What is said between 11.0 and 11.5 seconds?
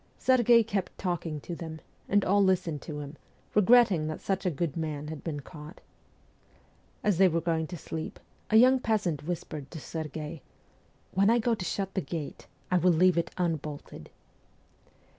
'When I